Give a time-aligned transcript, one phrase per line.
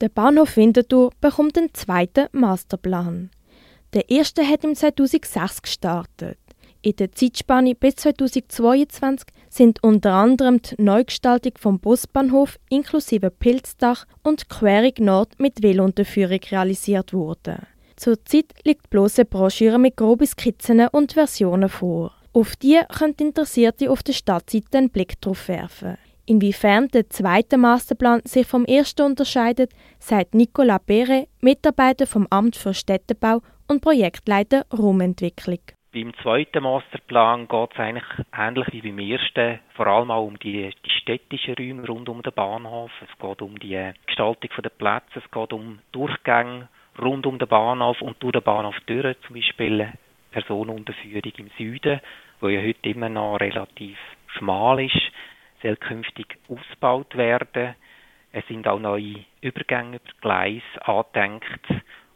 [0.00, 3.30] Der Bahnhof Winterthur bekommt einen zweiten Masterplan.
[3.94, 6.38] Der erste hat im 2006 gestartet.
[6.82, 14.48] In der Zeitspanne bis 2022 sind unter anderem die Neugestaltung vom Busbahnhof inklusive Pilzdach und
[14.48, 17.66] Querung Nord mit Velunterführung realisiert worden.
[17.96, 22.12] Zurzeit liegt bloße Broschüre mit groben Skizzen und Versionen vor.
[22.32, 25.98] Auf die können Interessierte auf der Stadtseite einen Blick drauf werfen.
[26.28, 32.74] Inwiefern der zweite Masterplan sich vom ersten unterscheidet, sagt Nicolas Pere, Mitarbeiter vom Amt für
[32.74, 35.60] Städtebau und Projektleiter Raumentwicklung.
[35.94, 38.04] Beim zweiten Masterplan geht es eigentlich
[38.36, 42.34] ähnlich wie beim ersten, vor allem auch um die, die städtischen Räume rund um den
[42.34, 42.90] Bahnhof.
[43.00, 46.68] Es geht um die Gestaltung der Plätze, es geht um Durchgänge
[47.00, 49.94] rund um den Bahnhof und durch den Bahnhof durch, zum Beispiel
[50.32, 52.00] Personenunterführung im Süden,
[52.40, 53.96] wo ja heute immer noch relativ
[54.36, 55.10] schmal ist
[55.62, 57.74] soll künftig ausgebaut werden.
[58.32, 61.66] Es sind auch neue Übergänge über Gleis angedenkt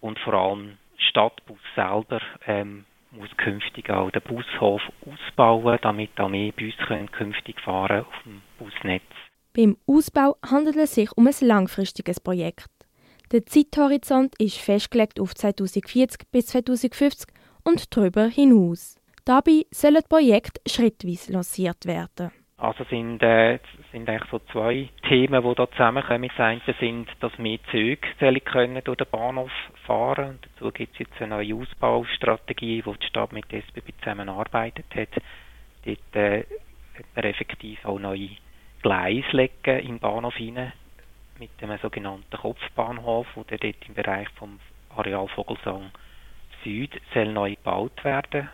[0.00, 6.52] und vor allem Stadtbus selber ähm, muss künftig auch den Bushof ausbauen, damit auch mehr
[6.52, 9.02] Busse können künftig fahren auf dem Busnetz.
[9.54, 12.68] Beim Ausbau handelt es sich um ein langfristiges Projekt.
[13.32, 17.26] Der Zeithorizont ist festgelegt auf 2040 bis 2050
[17.64, 18.96] und darüber hinaus.
[19.24, 22.30] Dabei sollen Projekte schrittweise lanciert werden.
[22.58, 23.58] Also sind, äh,
[23.92, 26.30] sind eigentlich so zwei Themen, die da zusammenkommen.
[26.34, 29.50] Das eine sind, dass mehr Züge können durch den Bahnhof
[29.86, 33.92] fahren und dazu gibt es jetzt eine neue Ausbaustrategie, wo die Stadt mit der SBB
[33.98, 35.22] zusammenarbeitet hat.
[35.84, 36.44] Dort äh,
[36.98, 38.30] hat man effektiv auch neue
[38.80, 40.72] Gleise legen im Bahnhof hinein
[41.38, 44.58] mit dem sogenannten Kopfbahnhof, wo der dort im Bereich vom
[44.96, 45.90] Areal Vogelsang
[46.64, 48.48] Süd soll neu gebaut werden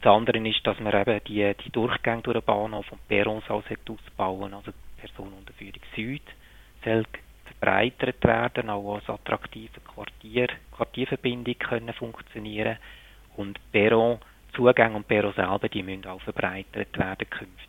[0.00, 3.62] das andere ist, dass man eben die, die Durchgänge durch den Bahnhof und Perrons auch
[3.64, 6.22] ausbauen Also die Personenunterführung Süd
[6.84, 7.04] soll
[7.44, 12.76] verbreitert werden, auch als attraktive Quartier, Quartierverbindung können funktionieren
[13.36, 14.18] und Perron,
[14.54, 17.68] Zugänge und Perron selber, die müssen auch verbreitert werden künftig.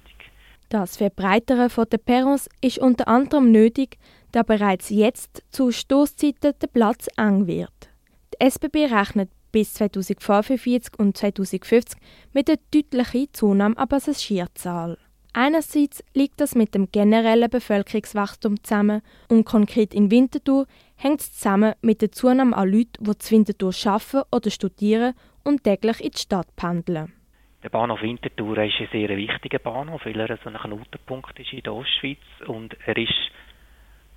[0.69, 3.97] Das Verbreitern der Perrons ist unter anderem nötig,
[4.31, 7.89] da bereits jetzt zu Stoßzeiten der Platz eng wird.
[8.33, 11.99] Die SBB rechnet bis 2045 und 2050
[12.33, 14.97] mit einer deutlichen Zunahme an Passagierzahl.
[15.33, 20.65] Einerseits liegt das mit dem generellen Bevölkerungswachstum zusammen und konkret in Winterthur
[20.95, 25.63] hängt es zusammen mit der Zunahme an Leuten, die zu Winterthur arbeiten oder studieren und
[25.63, 27.13] täglich in die Stadt pendeln.
[27.61, 31.61] Der Bahnhof Winterthur ist ein sehr wichtiger Bahnhof, weil er so ein Knotenpunkt ist in
[31.61, 33.31] der Ostschweiz und er ist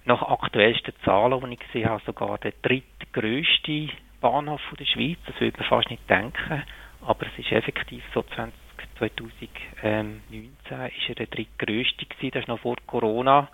[0.05, 3.89] nach aktuellsten Zahlen, die ich gesehen habe, sogar der drittgrößte
[4.23, 5.19] Bahnhof der Schweiz.
[5.27, 6.63] Das würde man fast nicht denken,
[7.07, 8.55] aber es ist effektiv so 20,
[8.99, 13.49] 2019 ist er der drittgrößte gewesen, das ist noch vor Corona.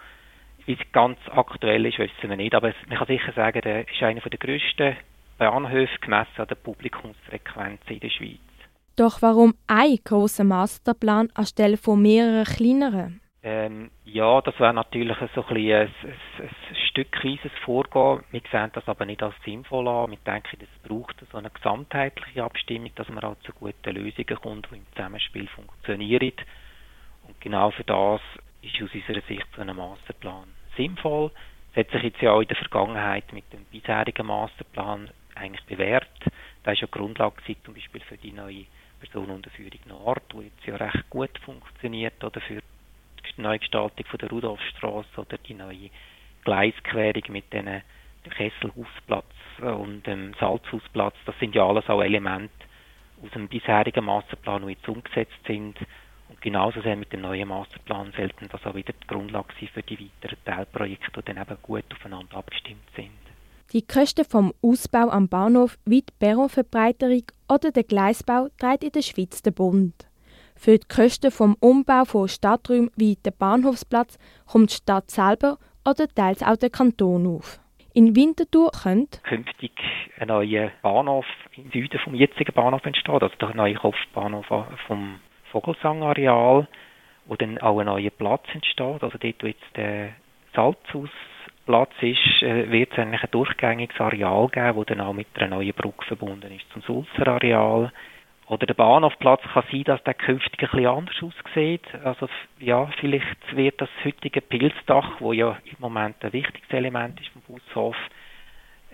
[0.66, 4.02] Wie es ganz aktuell ist, wissen wir nicht, aber man kann sicher sagen, der ist
[4.02, 4.96] einer der grössten
[5.38, 8.38] Bahnhöfe gemessen an der Publikumsfrequenz in der Schweiz.
[8.96, 13.20] Doch warum ein großer Masterplan anstelle von mehreren kleineren?
[13.42, 15.90] Ähm, ja, das wäre natürlich so ein, bisschen ein,
[16.40, 16.50] ein,
[16.98, 18.24] ein stückweises Vorgehen.
[18.30, 20.10] Wir sehen das aber nicht als sinnvoll an.
[20.10, 24.68] Wir denken, es braucht so eine gesamtheitliche Abstimmung, dass man auch zu guten Lösungen kommt,
[24.70, 26.32] die im Zusammenspiel funktionieren.
[27.26, 28.20] Und genau für das
[28.62, 31.30] ist aus unserer Sicht so ein Masterplan sinnvoll.
[31.72, 36.08] Es hat sich jetzt ja auch in der Vergangenheit mit dem bisherigen Masterplan eigentlich bewährt.
[36.64, 38.64] Da ist ja Grundlage zum Beispiel für die neue
[38.98, 42.60] Personenunterführung Nord, die jetzt ja recht gut funktioniert, oder für
[43.36, 45.90] die Neugestaltung von der Rudolfstraße oder die neue
[46.48, 47.82] Gleisquerung mit den
[48.30, 49.26] Kesselhausplatz
[49.60, 51.14] und dem Salzhausplatz.
[51.26, 52.54] Das sind ja alles auch Elemente
[53.22, 55.76] aus dem bisherigen Masterplan, die jetzt umgesetzt sind.
[56.30, 59.82] Und genauso sehr mit dem neuen Masterplan sollten das auch wieder die Grundlage sein für
[59.82, 63.10] die weiteren Teilprojekte, die dann eben gut aufeinander abgestimmt sind.
[63.74, 69.02] Die Kosten vom Ausbau am Bahnhof wie die Perronverbreiterung oder der Gleisbau trägt in der
[69.02, 70.08] Schweiz der Bund.
[70.56, 75.58] Für die Kosten vom Umbau von Stadträumen wie der Bahnhofsplatz kommt die Stadt selber
[75.88, 77.58] oder teils auch der Kanton auf.
[77.94, 79.72] In Winterthur könnte künftig
[80.18, 81.26] ein neuer Bahnhof
[81.56, 84.46] im Süden vom jetzigen Bahnhof entstehen, also der neue Kopfbahnhof
[84.86, 85.20] vom
[85.50, 86.68] Vogelsangareal,
[87.26, 90.10] wo dann auch ein neuer Platz entsteht, also dort, wo jetzt der
[90.54, 95.56] Salzhausplatz ist, äh, wird es eigentlich ein durchgängiges Areal geben, das dann auch mit einer
[95.56, 97.92] neuen Brücke verbunden ist zum Sulzer Areal.
[98.48, 101.84] Oder der Bahnhofplatz kann sein, dass der künftig ein bisschen anders aussieht.
[102.02, 102.28] Also
[102.58, 107.42] ja, vielleicht wird das heutige Pilzdach, wo ja im Moment ein wichtiges Element ist vom
[107.42, 107.96] Bushof,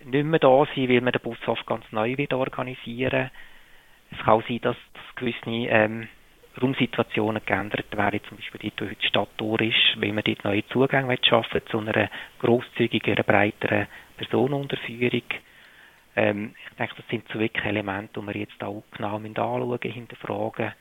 [0.04, 3.30] nicht mehr da sein, weil man den Bushof ganz neu wird organisieren.
[4.10, 4.76] Es kann auch sein, dass,
[5.16, 6.08] gewisse ähm,
[6.60, 10.44] Raumsituationen geändert wäre, zum Beispiel dort, wo heute die Stadt durch ist, weil man dort
[10.44, 12.10] neue Zugänge schaffen zu einer
[12.40, 13.86] grosszügigeren, breiteren
[14.16, 15.22] Personenunterführung.
[16.16, 20.72] Ähm, ich denke, das sind so wirklich Elemente, die wir jetzt auch genau anschauen, hinterfragen.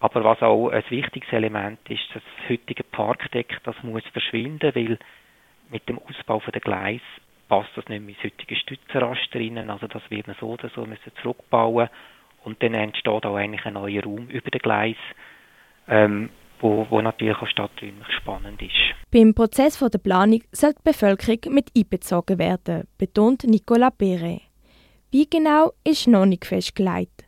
[0.00, 4.98] Aber was auch ein wichtiges Element ist, das heutige Parkdeck, das muss verschwinden, weil
[5.70, 7.00] mit dem Ausbau der Gleis
[7.48, 9.70] passt das nicht mehr ins heutige Stützenraster rein.
[9.70, 11.88] Also das wird man so oder so müssen zurückbauen
[12.44, 14.96] und dann entsteht auch eigentlich ein neuer Raum über den Gleis,
[15.88, 16.30] ähm,
[16.62, 18.72] wo, wo natürlich auch stadträumlich spannend ist.
[19.10, 24.42] Beim Prozess der Planung soll die Bevölkerung mit einbezogen werden, betont Nicolas Perret.
[25.10, 27.24] Wie genau ist noch nicht festgelegt.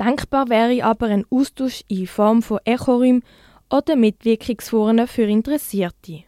[0.00, 3.22] Denkbar wäre aber ein Austausch in Form von Echoräumen
[3.70, 6.24] oder Mitwirkungsforen für Interessierte.